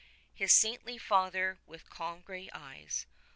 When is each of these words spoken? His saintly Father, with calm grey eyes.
His 0.33 0.51
saintly 0.51 0.97
Father, 0.97 1.59
with 1.67 1.91
calm 1.91 2.21
grey 2.21 2.49
eyes. 2.53 3.05